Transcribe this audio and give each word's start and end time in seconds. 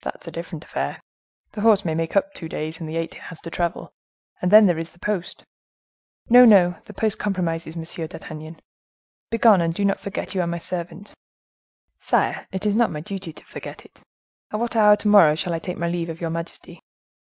"That's 0.00 0.26
a 0.26 0.30
different 0.32 0.64
affair. 0.64 0.98
The 1.52 1.60
horse 1.60 1.84
may 1.84 1.94
make 1.94 2.16
up 2.16 2.32
the 2.32 2.38
two 2.38 2.48
days, 2.48 2.80
in 2.80 2.86
the 2.86 2.96
eight 2.96 3.12
he 3.12 3.20
has 3.20 3.38
to 3.42 3.50
travel; 3.50 3.92
and 4.40 4.50
then 4.50 4.64
there 4.64 4.78
is 4.78 4.92
the 4.92 4.98
post." 4.98 5.44
"No, 6.30 6.46
no, 6.46 6.76
the 6.86 6.94
post 6.94 7.18
compromises, 7.18 7.76
Monsieur 7.76 8.06
d'Artagnan. 8.06 8.60
Begone 9.28 9.60
and 9.60 9.74
do 9.74 9.84
not 9.84 10.00
forget 10.00 10.34
you 10.34 10.40
are 10.40 10.46
my 10.46 10.56
servant." 10.56 11.12
"Sire, 11.98 12.46
it 12.50 12.64
is 12.64 12.74
not 12.76 12.90
my 12.90 13.00
duty 13.02 13.30
to 13.30 13.44
forget 13.44 13.84
it! 13.84 14.00
At 14.50 14.58
what 14.60 14.74
hour 14.74 14.96
to 14.96 15.08
morrow 15.08 15.34
shall 15.34 15.52
I 15.52 15.58
take 15.58 15.76
my 15.76 15.90
leave 15.90 16.08
of 16.08 16.18
your 16.22 16.30
majesty?" 16.30 16.80